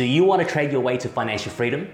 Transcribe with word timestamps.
Do 0.00 0.06
you 0.06 0.24
want 0.24 0.40
to 0.40 0.48
trade 0.50 0.72
your 0.72 0.80
way 0.80 0.96
to 0.96 1.10
financial 1.10 1.52
freedom? 1.52 1.86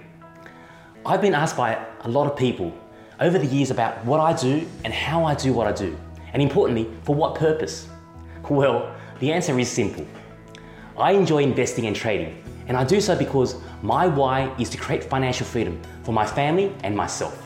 I've 1.04 1.20
been 1.20 1.34
asked 1.34 1.56
by 1.56 1.84
a 2.02 2.08
lot 2.08 2.30
of 2.30 2.38
people 2.38 2.72
over 3.18 3.36
the 3.36 3.46
years 3.46 3.72
about 3.72 4.04
what 4.04 4.20
I 4.20 4.32
do 4.32 4.64
and 4.84 4.94
how 4.94 5.24
I 5.24 5.34
do 5.34 5.52
what 5.52 5.66
I 5.66 5.72
do, 5.72 5.98
and 6.32 6.40
importantly, 6.40 6.88
for 7.02 7.16
what 7.16 7.34
purpose. 7.34 7.88
Well, 8.48 8.94
the 9.18 9.32
answer 9.32 9.58
is 9.58 9.68
simple. 9.68 10.06
I 10.96 11.10
enjoy 11.14 11.42
investing 11.42 11.86
and 11.86 11.96
trading, 11.96 12.40
and 12.68 12.76
I 12.76 12.84
do 12.84 13.00
so 13.00 13.16
because 13.16 13.56
my 13.82 14.06
why 14.06 14.54
is 14.56 14.70
to 14.70 14.78
create 14.78 15.02
financial 15.02 15.44
freedom 15.44 15.82
for 16.04 16.12
my 16.12 16.24
family 16.24 16.72
and 16.84 16.96
myself. 16.96 17.44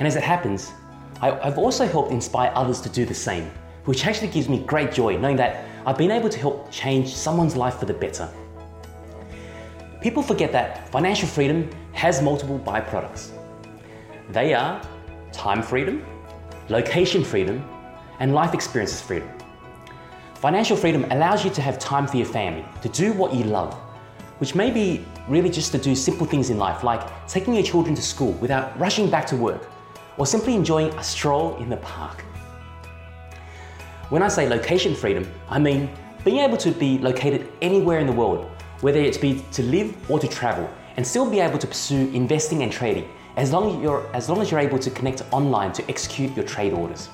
And 0.00 0.08
as 0.08 0.16
it 0.16 0.24
happens, 0.24 0.72
I've 1.20 1.58
also 1.58 1.86
helped 1.86 2.10
inspire 2.10 2.50
others 2.56 2.80
to 2.80 2.88
do 2.88 3.04
the 3.06 3.14
same, 3.14 3.52
which 3.84 4.04
actually 4.04 4.32
gives 4.32 4.48
me 4.48 4.64
great 4.64 4.90
joy 4.90 5.16
knowing 5.16 5.36
that 5.36 5.64
I've 5.86 5.96
been 5.96 6.10
able 6.10 6.28
to 6.28 6.38
help 6.40 6.72
change 6.72 7.14
someone's 7.14 7.54
life 7.54 7.76
for 7.78 7.86
the 7.86 7.94
better. 7.94 8.28
People 10.04 10.22
forget 10.22 10.52
that 10.52 10.86
financial 10.90 11.26
freedom 11.26 11.66
has 11.94 12.20
multiple 12.20 12.58
byproducts. 12.58 13.30
They 14.32 14.52
are 14.52 14.78
time 15.32 15.62
freedom, 15.62 16.04
location 16.68 17.24
freedom, 17.24 17.64
and 18.20 18.34
life 18.34 18.52
experiences 18.52 19.00
freedom. 19.00 19.30
Financial 20.34 20.76
freedom 20.76 21.06
allows 21.10 21.42
you 21.42 21.50
to 21.52 21.62
have 21.62 21.78
time 21.78 22.06
for 22.06 22.18
your 22.18 22.26
family, 22.26 22.66
to 22.82 22.90
do 22.90 23.14
what 23.14 23.32
you 23.32 23.44
love, 23.44 23.72
which 24.40 24.54
may 24.54 24.70
be 24.70 25.02
really 25.26 25.48
just 25.48 25.72
to 25.72 25.78
do 25.78 25.94
simple 25.94 26.26
things 26.26 26.50
in 26.50 26.58
life, 26.58 26.84
like 26.84 27.26
taking 27.26 27.54
your 27.54 27.62
children 27.62 27.94
to 27.94 28.02
school 28.02 28.32
without 28.42 28.78
rushing 28.78 29.08
back 29.08 29.26
to 29.28 29.36
work, 29.36 29.70
or 30.18 30.26
simply 30.26 30.54
enjoying 30.54 30.92
a 30.98 31.02
stroll 31.02 31.56
in 31.56 31.70
the 31.70 31.78
park. 31.78 32.20
When 34.10 34.22
I 34.22 34.28
say 34.28 34.46
location 34.46 34.94
freedom, 34.94 35.26
I 35.48 35.58
mean 35.58 35.88
being 36.26 36.40
able 36.40 36.58
to 36.58 36.72
be 36.72 36.98
located 36.98 37.50
anywhere 37.62 38.00
in 38.00 38.06
the 38.06 38.12
world 38.12 38.50
whether 38.84 39.00
it 39.00 39.18
be 39.18 39.42
to 39.50 39.62
live 39.62 39.96
or 40.10 40.18
to 40.18 40.28
travel, 40.28 40.68
and 40.98 41.06
still 41.06 41.28
be 41.30 41.40
able 41.40 41.58
to 41.58 41.66
pursue 41.66 42.10
investing 42.12 42.62
and 42.62 42.70
trading 42.70 43.08
as 43.38 43.50
long 43.50 43.74
as 43.74 43.82
you're, 43.82 44.06
as 44.12 44.28
long 44.28 44.42
as 44.42 44.50
you're 44.50 44.60
able 44.60 44.78
to 44.78 44.90
connect 44.90 45.22
online 45.32 45.72
to 45.72 45.82
execute 45.88 46.36
your 46.36 46.44
trade 46.44 46.74
orders. 46.74 47.08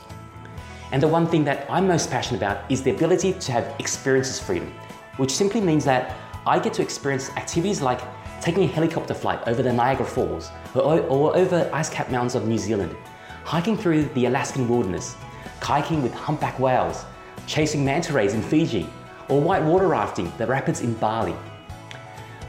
And 0.91 1.01
the 1.01 1.07
one 1.07 1.29
thing 1.29 1.45
that 1.45 1.71
I'm 1.71 1.87
most 1.87 2.11
passionate 2.11 2.39
about 2.39 2.69
is 2.69 2.83
the 2.83 2.91
ability 2.91 3.35
to 3.35 3.53
have 3.53 3.73
experiences 3.79 4.41
freedom, 4.41 4.75
which 5.17 5.31
simply 5.31 5.61
means 5.61 5.85
that 5.85 6.17
I 6.45 6.59
get 6.59 6.75
to 6.75 6.83
experience 6.83 7.31
activities 7.37 7.81
like 7.81 8.01
taking 8.41 8.65
a 8.65 8.67
helicopter 8.67 9.15
flight 9.15 9.41
over 9.47 9.63
the 9.63 9.73
Niagara 9.73 10.07
Falls 10.07 10.51
or, 10.75 10.99
or 11.03 11.37
over 11.37 11.71
ice-capped 11.73 12.11
mountains 12.11 12.35
of 12.35 12.49
New 12.49 12.59
Zealand, 12.59 12.97
hiking 13.45 13.77
through 13.77 14.07
the 14.17 14.27
Alaskan 14.27 14.69
wilderness, 14.69 15.15
kayaking 15.61 16.03
with 16.03 16.13
humpback 16.15 16.59
whales, 16.59 17.05
chasing 17.47 17.85
manta 17.85 18.13
rays 18.13 18.35
in 18.35 18.43
Fiji, 18.43 18.89
or 19.29 19.41
whitewater 19.41 19.87
rafting 19.87 20.33
the 20.37 20.45
rapids 20.45 20.81
in 20.81 20.95
Bali. 20.95 21.37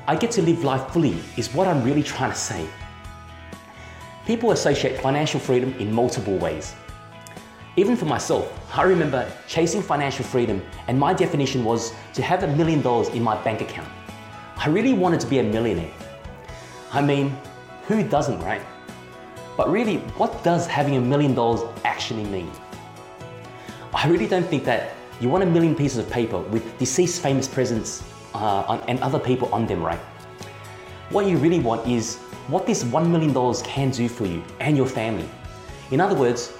I 0.07 0.15
get 0.15 0.31
to 0.31 0.41
live 0.41 0.63
life 0.63 0.91
fully, 0.91 1.15
is 1.37 1.53
what 1.53 1.67
I'm 1.67 1.83
really 1.83 2.01
trying 2.01 2.31
to 2.31 2.37
say. 2.37 2.67
People 4.25 4.51
associate 4.51 4.99
financial 4.99 5.39
freedom 5.39 5.73
in 5.73 5.93
multiple 5.93 6.37
ways. 6.39 6.73
Even 7.75 7.95
for 7.95 8.05
myself, 8.05 8.51
I 8.75 8.83
remember 8.83 9.31
chasing 9.47 9.81
financial 9.81 10.25
freedom, 10.25 10.63
and 10.87 10.99
my 10.99 11.13
definition 11.13 11.63
was 11.63 11.93
to 12.13 12.23
have 12.23 12.41
a 12.41 12.47
million 12.47 12.81
dollars 12.81 13.09
in 13.09 13.21
my 13.21 13.41
bank 13.43 13.61
account. 13.61 13.87
I 14.57 14.69
really 14.69 14.93
wanted 14.93 15.19
to 15.19 15.27
be 15.27 15.37
a 15.37 15.43
millionaire. 15.43 15.93
I 16.91 17.01
mean, 17.01 17.37
who 17.87 18.01
doesn't, 18.01 18.39
right? 18.39 18.61
But 19.55 19.69
really, 19.69 19.97
what 20.17 20.43
does 20.43 20.65
having 20.65 20.95
a 20.95 21.01
million 21.01 21.35
dollars 21.35 21.61
actually 21.85 22.25
mean? 22.25 22.51
I 23.93 24.07
really 24.07 24.27
don't 24.27 24.47
think 24.47 24.63
that 24.63 24.93
you 25.19 25.29
want 25.29 25.43
a 25.43 25.47
million 25.47 25.75
pieces 25.75 25.99
of 25.99 26.09
paper 26.09 26.39
with 26.39 26.79
deceased 26.79 27.21
famous 27.21 27.47
presidents 27.47 28.03
uh, 28.33 28.81
and 28.87 28.99
other 28.99 29.19
people 29.19 29.53
on 29.53 29.65
them, 29.65 29.83
right? 29.83 29.99
What 31.09 31.25
you 31.27 31.37
really 31.37 31.59
want 31.59 31.87
is 31.87 32.17
what 32.47 32.65
this 32.65 32.83
$1 32.83 33.09
million 33.09 33.33
can 33.63 33.91
do 33.91 34.07
for 34.07 34.25
you 34.25 34.43
and 34.59 34.77
your 34.77 34.85
family. 34.85 35.29
In 35.91 35.99
other 35.99 36.15
words, 36.15 36.53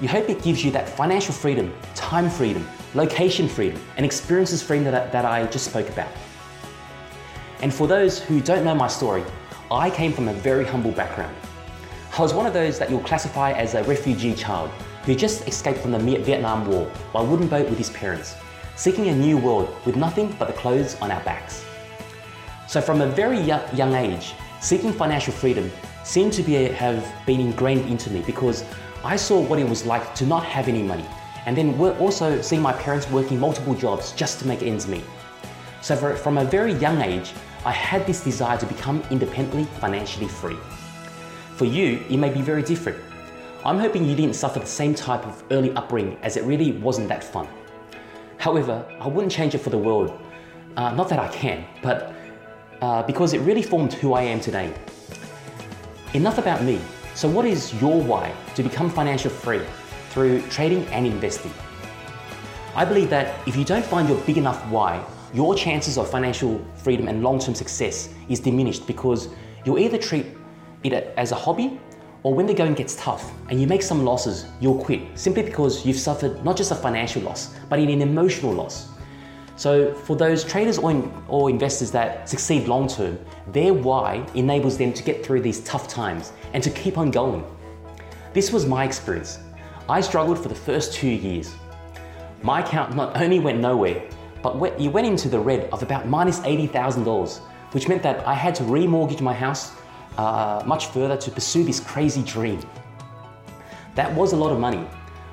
you 0.00 0.08
hope 0.08 0.28
it 0.30 0.42
gives 0.42 0.64
you 0.64 0.70
that 0.70 0.88
financial 0.88 1.34
freedom, 1.34 1.72
time 1.94 2.30
freedom, 2.30 2.66
location 2.94 3.48
freedom, 3.48 3.80
and 3.96 4.06
experiences 4.06 4.62
freedom 4.62 4.84
that, 4.84 5.12
that 5.12 5.24
I 5.24 5.44
just 5.46 5.66
spoke 5.66 5.88
about. 5.88 6.08
And 7.62 7.72
for 7.74 7.86
those 7.86 8.18
who 8.18 8.40
don't 8.40 8.64
know 8.64 8.74
my 8.74 8.88
story, 8.88 9.22
I 9.70 9.90
came 9.90 10.12
from 10.12 10.28
a 10.28 10.32
very 10.32 10.64
humble 10.64 10.92
background. 10.92 11.36
I 12.16 12.22
was 12.22 12.34
one 12.34 12.46
of 12.46 12.52
those 12.52 12.78
that 12.78 12.90
you'll 12.90 13.00
classify 13.00 13.52
as 13.52 13.74
a 13.74 13.82
refugee 13.84 14.34
child 14.34 14.70
who 15.04 15.14
just 15.14 15.46
escaped 15.46 15.80
from 15.80 15.92
the 15.92 15.98
Vietnam 15.98 16.66
War 16.66 16.90
by 17.12 17.22
wooden 17.22 17.46
boat 17.46 17.68
with 17.68 17.78
his 17.78 17.90
parents 17.90 18.34
seeking 18.80 19.08
a 19.08 19.14
new 19.14 19.36
world 19.36 19.68
with 19.84 19.94
nothing 19.94 20.34
but 20.38 20.48
the 20.48 20.54
clothes 20.54 20.96
on 21.02 21.10
our 21.10 21.22
backs. 21.22 21.66
So 22.66 22.80
from 22.80 23.02
a 23.02 23.06
very 23.06 23.38
young 23.38 23.92
age, 23.94 24.32
seeking 24.62 24.90
financial 24.90 25.34
freedom 25.34 25.70
seemed 26.02 26.32
to 26.32 26.42
be, 26.42 26.54
have 26.54 27.06
been 27.26 27.40
ingrained 27.40 27.90
into 27.90 28.08
me 28.10 28.22
because 28.22 28.64
I 29.04 29.16
saw 29.16 29.38
what 29.38 29.58
it 29.58 29.68
was 29.68 29.84
like 29.84 30.14
to 30.14 30.24
not 30.24 30.46
have 30.46 30.66
any 30.66 30.82
money 30.82 31.04
and 31.44 31.54
then 31.54 31.78
also 31.98 32.40
seeing 32.40 32.62
my 32.62 32.72
parents 32.72 33.06
working 33.10 33.38
multiple 33.38 33.74
jobs 33.74 34.12
just 34.12 34.38
to 34.38 34.48
make 34.48 34.62
ends 34.62 34.88
meet. 34.88 35.04
So 35.82 35.94
for, 35.94 36.16
from 36.16 36.38
a 36.38 36.44
very 36.46 36.72
young 36.72 37.02
age, 37.02 37.34
I 37.66 37.72
had 37.72 38.06
this 38.06 38.24
desire 38.24 38.56
to 38.56 38.64
become 38.64 39.02
independently 39.10 39.64
financially 39.78 40.28
free. 40.28 40.56
For 41.56 41.66
you, 41.66 42.02
it 42.08 42.16
may 42.16 42.30
be 42.30 42.40
very 42.40 42.62
different. 42.62 42.98
I'm 43.62 43.78
hoping 43.78 44.06
you 44.06 44.16
didn't 44.16 44.36
suffer 44.36 44.58
the 44.58 44.64
same 44.64 44.94
type 44.94 45.26
of 45.26 45.44
early 45.50 45.70
upbringing 45.72 46.16
as 46.22 46.38
it 46.38 46.44
really 46.44 46.72
wasn't 46.72 47.10
that 47.10 47.22
fun. 47.22 47.46
However, 48.40 48.86
I 48.98 49.06
wouldn't 49.06 49.30
change 49.30 49.54
it 49.54 49.58
for 49.58 49.68
the 49.68 49.76
world. 49.76 50.18
Uh, 50.74 50.92
not 50.92 51.10
that 51.10 51.18
I 51.18 51.28
can, 51.28 51.66
but 51.82 52.14
uh, 52.80 53.02
because 53.02 53.34
it 53.34 53.40
really 53.40 53.62
formed 53.62 53.92
who 53.92 54.14
I 54.14 54.22
am 54.22 54.40
today. 54.40 54.72
Enough 56.14 56.38
about 56.38 56.62
me. 56.62 56.80
So, 57.14 57.28
what 57.28 57.44
is 57.44 57.74
your 57.82 58.00
why 58.00 58.32
to 58.54 58.62
become 58.62 58.88
financial 58.88 59.30
free 59.30 59.60
through 60.08 60.40
trading 60.48 60.86
and 60.86 61.06
investing? 61.06 61.52
I 62.74 62.86
believe 62.86 63.10
that 63.10 63.46
if 63.46 63.56
you 63.56 63.64
don't 63.64 63.84
find 63.84 64.08
your 64.08 64.18
big 64.22 64.38
enough 64.38 64.66
why, 64.70 65.04
your 65.34 65.54
chances 65.54 65.98
of 65.98 66.10
financial 66.10 66.64
freedom 66.76 67.08
and 67.08 67.22
long 67.22 67.40
term 67.40 67.54
success 67.54 68.08
is 68.30 68.40
diminished 68.40 68.86
because 68.86 69.28
you'll 69.66 69.78
either 69.78 69.98
treat 69.98 70.24
it 70.82 71.12
as 71.18 71.32
a 71.32 71.34
hobby 71.34 71.78
or 72.22 72.34
when 72.34 72.46
the 72.46 72.54
going 72.54 72.74
gets 72.74 72.96
tough 72.96 73.32
and 73.48 73.60
you 73.60 73.66
make 73.66 73.82
some 73.82 74.04
losses, 74.04 74.46
you'll 74.60 74.82
quit 74.82 75.02
simply 75.14 75.42
because 75.42 75.86
you've 75.86 75.98
suffered 75.98 76.44
not 76.44 76.56
just 76.56 76.70
a 76.70 76.74
financial 76.74 77.22
loss, 77.22 77.54
but 77.68 77.78
an 77.78 77.88
emotional 77.88 78.52
loss. 78.52 78.88
So, 79.56 79.94
for 79.94 80.16
those 80.16 80.42
traders 80.42 80.78
or, 80.78 80.90
in, 80.90 81.12
or 81.28 81.50
investors 81.50 81.90
that 81.90 82.28
succeed 82.28 82.66
long 82.66 82.88
term, 82.88 83.18
their 83.48 83.74
why 83.74 84.26
enables 84.34 84.78
them 84.78 84.92
to 84.92 85.02
get 85.02 85.24
through 85.24 85.42
these 85.42 85.60
tough 85.64 85.86
times 85.86 86.32
and 86.54 86.62
to 86.62 86.70
keep 86.70 86.96
on 86.96 87.10
going. 87.10 87.44
This 88.32 88.52
was 88.52 88.64
my 88.64 88.84
experience. 88.84 89.38
I 89.88 90.00
struggled 90.00 90.38
for 90.38 90.48
the 90.48 90.54
first 90.54 90.94
two 90.94 91.08
years. 91.08 91.54
My 92.42 92.60
account 92.60 92.96
not 92.96 93.20
only 93.20 93.38
went 93.38 93.60
nowhere, 93.60 94.02
but 94.42 94.56
it 94.80 94.88
went 94.88 95.06
into 95.06 95.28
the 95.28 95.38
red 95.38 95.68
of 95.72 95.82
about 95.82 96.08
minus 96.08 96.40
$80,000, 96.40 97.38
which 97.72 97.88
meant 97.88 98.02
that 98.02 98.26
I 98.26 98.34
had 98.34 98.54
to 98.56 98.62
remortgage 98.62 99.20
my 99.20 99.34
house 99.34 99.72
uh, 100.18 100.62
much 100.66 100.86
further 100.88 101.16
to 101.16 101.30
pursue 101.30 101.64
this 101.64 101.80
crazy 101.80 102.22
dream. 102.22 102.60
That 103.94 104.14
was 104.14 104.32
a 104.32 104.36
lot 104.36 104.52
of 104.52 104.58
money, 104.58 104.86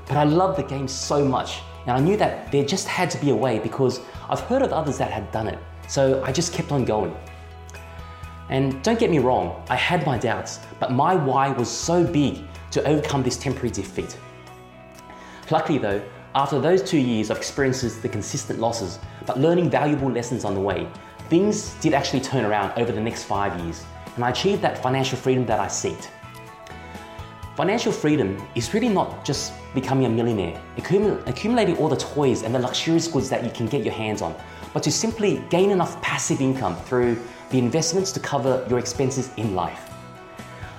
but 0.08 0.18
I 0.18 0.24
loved 0.24 0.58
the 0.58 0.64
game 0.64 0.88
so 0.88 1.24
much, 1.24 1.60
and 1.86 1.96
I 1.96 2.00
knew 2.00 2.18
that 2.18 2.52
there 2.52 2.66
just 2.66 2.88
had 2.88 3.10
to 3.12 3.18
be 3.20 3.30
a 3.30 3.36
way 3.36 3.60
because 3.60 4.02
I've 4.30 4.42
heard 4.42 4.62
of 4.62 4.74
others 4.74 4.98
that 4.98 5.12
had 5.12 5.32
done 5.32 5.48
it, 5.48 5.60
so 5.88 6.24
I 6.24 6.32
just 6.32 6.54
kept 6.54 6.72
on 6.72 6.86
going. 6.86 7.16
And 8.50 8.82
don't 8.84 9.00
get 9.00 9.10
me 9.10 9.20
wrong, 9.20 9.64
I 9.70 9.76
had 9.76 10.06
my 10.06 10.18
doubts, 10.18 10.60
but 10.80 10.92
my 10.92 11.16
why 11.16 11.50
was 11.50 11.70
so 11.70 12.04
big 12.04 12.40
to 12.72 12.84
overcome 12.88 13.24
this 13.24 13.38
temporary 13.38 13.72
defeat. 13.72 14.18
Luckily 15.52 15.78
though, 15.78 16.02
after 16.36 16.60
those 16.60 16.84
two 16.84 17.00
years 17.00 17.30
of 17.30 17.38
experiences 17.38 18.00
the 18.02 18.10
consistent 18.10 18.60
losses, 18.60 19.00
but 19.26 19.40
learning 19.40 19.70
valuable 19.70 20.10
lessons 20.10 20.46
on 20.46 20.54
the 20.54 20.62
way, 20.62 20.88
things 21.30 21.74
did 21.82 21.94
actually 21.94 22.22
turn 22.22 22.46
around 22.46 22.72
over 22.80 22.92
the 22.92 23.02
next 23.02 23.24
five 23.24 23.60
years 23.62 23.84
and 24.18 24.26
I 24.26 24.32
achieved 24.32 24.64
that 24.64 24.82
financial 24.82 25.18
freedom 25.18 25.46
that 25.46 25.60
I 25.60 25.68
seek. 25.68 25.98
Financial 27.56 27.92
freedom 27.92 28.38
is 28.56 28.74
really 28.74 28.90
not 28.90 29.24
just 29.24 29.54
becoming 29.74 30.06
a 30.06 30.10
millionaire, 30.10 30.60
accumulating 30.76 31.78
all 31.78 31.88
the 31.88 31.98
toys 31.98 32.42
and 32.42 32.54
the 32.54 32.60
luxurious 32.60 33.08
goods 33.08 33.30
that 33.30 33.44
you 33.44 33.52
can 33.52 33.68
get 33.68 33.84
your 33.84 33.94
hands 33.94 34.24
on, 34.24 34.36
but 34.74 34.82
to 34.84 34.92
simply 34.92 35.44
gain 35.50 35.70
enough 35.70 36.02
passive 36.02 36.42
income 36.42 36.76
through 36.76 37.20
the 37.52 37.60
investments 37.60 38.12
to 38.12 38.20
cover 38.20 38.66
your 38.70 38.80
expenses 38.80 39.30
in 39.38 39.56
life. 39.56 39.92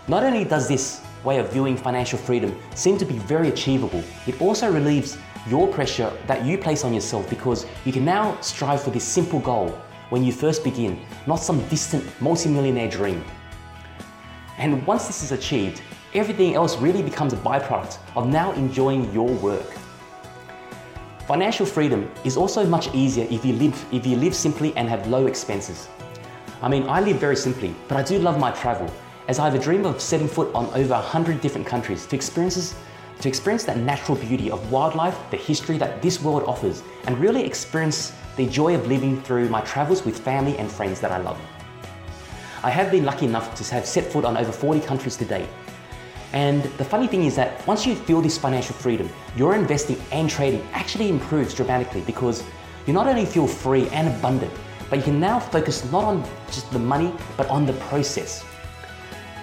Not 0.08 0.24
only 0.24 0.44
does 0.44 0.68
this 0.68 1.00
way 1.22 1.38
of 1.38 1.52
viewing 1.52 1.76
financial 1.76 2.18
freedom 2.18 2.56
seem 2.74 2.98
to 2.98 3.04
be 3.04 3.18
very 3.18 3.48
achievable, 3.48 4.02
it 4.26 4.40
also 4.40 4.70
relieves 4.70 5.16
your 5.48 5.68
pressure 5.68 6.12
that 6.26 6.44
you 6.44 6.58
place 6.58 6.84
on 6.84 6.92
yourself 6.92 7.28
because 7.30 7.66
you 7.84 7.92
can 7.92 8.04
now 8.04 8.40
strive 8.40 8.82
for 8.82 8.90
this 8.90 9.04
simple 9.04 9.38
goal 9.38 9.80
when 10.10 10.24
you 10.24 10.32
first 10.32 10.64
begin, 10.64 11.00
not 11.26 11.36
some 11.36 11.66
distant 11.68 12.04
multimillionaire 12.20 12.88
dream. 12.88 13.24
And 14.56 14.86
once 14.86 15.06
this 15.06 15.22
is 15.22 15.32
achieved, 15.32 15.82
everything 16.14 16.54
else 16.54 16.78
really 16.78 17.02
becomes 17.02 17.32
a 17.32 17.36
byproduct 17.36 17.98
of 18.16 18.26
now 18.28 18.52
enjoying 18.52 19.12
your 19.12 19.28
work. 19.28 19.70
Financial 21.26 21.66
freedom 21.66 22.10
is 22.24 22.36
also 22.36 22.66
much 22.66 22.92
easier 22.94 23.26
if 23.30 23.44
you 23.44 23.52
live, 23.52 23.84
if 23.92 24.06
you 24.06 24.16
live 24.16 24.34
simply 24.34 24.74
and 24.76 24.88
have 24.88 25.06
low 25.08 25.26
expenses. 25.26 25.88
I 26.62 26.68
mean, 26.68 26.88
I 26.88 27.00
live 27.00 27.18
very 27.18 27.36
simply, 27.36 27.74
but 27.86 27.98
I 27.98 28.02
do 28.02 28.18
love 28.18 28.40
my 28.40 28.50
travel, 28.50 28.90
as 29.28 29.38
I 29.38 29.44
have 29.44 29.54
a 29.54 29.58
dream 29.58 29.84
of 29.84 30.00
setting 30.00 30.26
foot 30.26 30.52
on 30.54 30.66
over 30.74 30.94
100 30.94 31.40
different 31.42 31.66
countries 31.66 32.06
to 32.06 32.16
experiences 32.16 32.74
to 33.20 33.28
experience 33.28 33.64
that 33.64 33.78
natural 33.78 34.16
beauty 34.16 34.50
of 34.50 34.70
wildlife, 34.70 35.18
the 35.30 35.36
history 35.36 35.78
that 35.78 36.00
this 36.02 36.22
world 36.22 36.44
offers, 36.44 36.82
and 37.06 37.18
really 37.18 37.44
experience 37.44 38.12
the 38.36 38.46
joy 38.46 38.74
of 38.74 38.86
living 38.86 39.20
through 39.22 39.48
my 39.48 39.60
travels 39.62 40.04
with 40.04 40.18
family 40.18 40.56
and 40.58 40.70
friends 40.70 41.00
that 41.00 41.10
I 41.10 41.18
love. 41.18 41.40
I 42.62 42.70
have 42.70 42.90
been 42.90 43.04
lucky 43.04 43.26
enough 43.26 43.54
to 43.56 43.74
have 43.74 43.86
set 43.86 44.12
foot 44.12 44.24
on 44.24 44.36
over 44.36 44.52
40 44.52 44.80
countries 44.80 45.16
to 45.16 45.24
date. 45.24 45.48
And 46.32 46.62
the 46.62 46.84
funny 46.84 47.06
thing 47.06 47.24
is 47.24 47.34
that 47.36 47.66
once 47.66 47.86
you 47.86 47.94
feel 47.94 48.20
this 48.20 48.36
financial 48.36 48.74
freedom, 48.74 49.08
your 49.36 49.54
investing 49.54 49.96
and 50.12 50.28
trading 50.28 50.66
actually 50.72 51.08
improves 51.08 51.54
dramatically 51.54 52.02
because 52.02 52.44
you 52.86 52.92
not 52.92 53.06
only 53.06 53.24
feel 53.24 53.46
free 53.46 53.88
and 53.88 54.08
abundant, 54.08 54.52
but 54.90 54.98
you 54.98 55.04
can 55.04 55.20
now 55.20 55.38
focus 55.38 55.90
not 55.90 56.04
on 56.04 56.24
just 56.46 56.70
the 56.70 56.78
money, 56.78 57.12
but 57.36 57.48
on 57.48 57.66
the 57.66 57.72
process. 57.74 58.44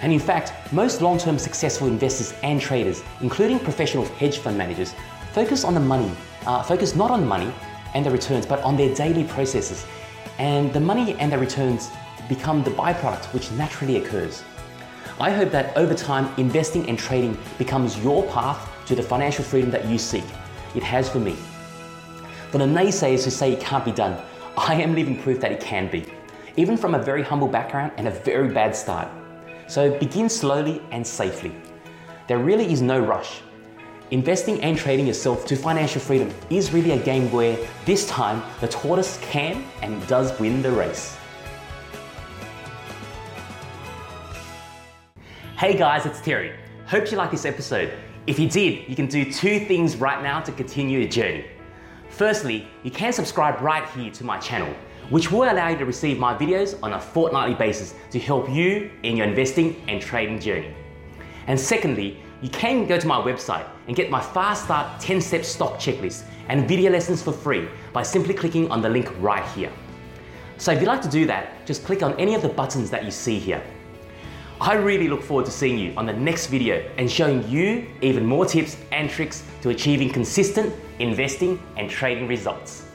And 0.02 0.12
in 0.12 0.18
fact, 0.18 0.52
most 0.72 1.00
long 1.00 1.18
term 1.18 1.38
successful 1.38 1.88
investors 1.88 2.34
and 2.42 2.60
traders, 2.60 3.02
including 3.20 3.58
professional 3.58 4.04
hedge 4.04 4.38
fund 4.38 4.58
managers, 4.58 4.94
focus 5.32 5.64
on 5.64 5.74
the 5.74 5.80
money, 5.80 6.10
uh, 6.46 6.62
focus 6.62 6.94
not 6.94 7.10
on 7.10 7.26
money 7.26 7.52
and 7.94 8.04
the 8.04 8.10
returns, 8.10 8.44
but 8.44 8.60
on 8.62 8.76
their 8.76 8.94
daily 8.94 9.24
processes. 9.24 9.86
And 10.38 10.72
the 10.72 10.80
money 10.80 11.14
and 11.14 11.32
the 11.32 11.38
returns 11.38 11.90
become 12.28 12.62
the 12.62 12.70
byproduct 12.70 13.32
which 13.32 13.50
naturally 13.52 13.96
occurs. 13.96 14.42
I 15.18 15.30
hope 15.30 15.50
that 15.52 15.74
over 15.78 15.94
time, 15.94 16.28
investing 16.36 16.88
and 16.90 16.98
trading 16.98 17.38
becomes 17.56 17.98
your 18.04 18.22
path 18.24 18.70
to 18.86 18.94
the 18.94 19.02
financial 19.02 19.44
freedom 19.44 19.70
that 19.70 19.86
you 19.86 19.98
seek. 19.98 20.24
It 20.74 20.82
has 20.82 21.08
for 21.08 21.20
me. 21.20 21.36
For 22.50 22.58
the 22.58 22.66
naysayers 22.66 23.24
who 23.24 23.30
say 23.30 23.52
it 23.52 23.60
can't 23.60 23.84
be 23.84 23.92
done, 23.92 24.20
I 24.58 24.74
am 24.74 24.94
living 24.94 25.22
proof 25.22 25.40
that 25.40 25.52
it 25.52 25.60
can 25.60 25.90
be, 25.90 26.04
even 26.56 26.76
from 26.76 26.94
a 26.94 26.98
very 27.02 27.22
humble 27.22 27.48
background 27.48 27.92
and 27.96 28.08
a 28.08 28.10
very 28.10 28.52
bad 28.52 28.76
start. 28.76 29.08
So 29.68 29.98
begin 29.98 30.28
slowly 30.28 30.80
and 30.92 31.04
safely. 31.04 31.52
There 32.28 32.38
really 32.38 32.72
is 32.72 32.82
no 32.82 33.00
rush. 33.00 33.40
Investing 34.12 34.60
and 34.62 34.78
trading 34.78 35.08
yourself 35.08 35.44
to 35.46 35.56
financial 35.56 36.00
freedom 36.00 36.32
is 36.50 36.72
really 36.72 36.92
a 36.92 36.98
game 36.98 37.32
where 37.32 37.58
this 37.84 38.06
time 38.06 38.42
the 38.60 38.68
tortoise 38.68 39.18
can 39.20 39.64
and 39.82 40.06
does 40.06 40.38
win 40.38 40.62
the 40.62 40.70
race. 40.70 41.16
Hey 45.58 45.76
guys, 45.76 46.06
it's 46.06 46.20
Terry. 46.20 46.54
Hope 46.86 47.10
you 47.10 47.16
like 47.16 47.32
this 47.32 47.44
episode. 47.44 47.92
If 48.28 48.38
you 48.38 48.48
did, 48.48 48.88
you 48.88 48.94
can 48.94 49.06
do 49.06 49.32
two 49.32 49.58
things 49.58 49.96
right 49.96 50.22
now 50.22 50.40
to 50.40 50.52
continue 50.52 51.00
your 51.00 51.08
journey. 51.08 51.46
Firstly, 52.08 52.68
you 52.84 52.92
can 52.92 53.12
subscribe 53.12 53.60
right 53.60 53.88
here 53.90 54.12
to 54.12 54.24
my 54.24 54.38
channel 54.38 54.72
which 55.10 55.30
will 55.30 55.50
allow 55.50 55.68
you 55.68 55.78
to 55.78 55.84
receive 55.84 56.18
my 56.18 56.34
videos 56.34 56.78
on 56.82 56.94
a 56.94 57.00
fortnightly 57.00 57.54
basis 57.54 57.94
to 58.10 58.18
help 58.18 58.50
you 58.50 58.90
in 59.02 59.16
your 59.16 59.26
investing 59.26 59.82
and 59.88 60.00
trading 60.00 60.40
journey. 60.40 60.74
And 61.46 61.58
secondly, 61.58 62.18
you 62.42 62.50
can 62.50 62.86
go 62.86 62.98
to 62.98 63.06
my 63.06 63.20
website 63.20 63.66
and 63.86 63.96
get 63.96 64.10
my 64.10 64.20
Fast 64.20 64.64
Start 64.64 65.00
10 65.00 65.20
step 65.20 65.44
stock 65.44 65.78
checklist 65.78 66.24
and 66.48 66.68
video 66.68 66.90
lessons 66.90 67.22
for 67.22 67.32
free 67.32 67.68
by 67.92 68.02
simply 68.02 68.34
clicking 68.34 68.70
on 68.70 68.82
the 68.82 68.88
link 68.88 69.12
right 69.20 69.44
here. 69.52 69.72
So 70.58 70.72
if 70.72 70.80
you'd 70.80 70.88
like 70.88 71.02
to 71.02 71.08
do 71.08 71.26
that, 71.26 71.66
just 71.66 71.84
click 71.84 72.02
on 72.02 72.18
any 72.18 72.34
of 72.34 72.42
the 72.42 72.48
buttons 72.48 72.90
that 72.90 73.04
you 73.04 73.10
see 73.10 73.38
here. 73.38 73.62
I 74.60 74.74
really 74.74 75.06
look 75.08 75.22
forward 75.22 75.44
to 75.46 75.52
seeing 75.52 75.78
you 75.78 75.92
on 75.98 76.06
the 76.06 76.14
next 76.14 76.46
video 76.46 76.82
and 76.96 77.10
showing 77.10 77.46
you 77.48 77.86
even 78.00 78.24
more 78.24 78.46
tips 78.46 78.78
and 78.90 79.10
tricks 79.10 79.44
to 79.60 79.68
achieving 79.68 80.08
consistent 80.08 80.74
investing 80.98 81.62
and 81.76 81.90
trading 81.90 82.26
results. 82.26 82.85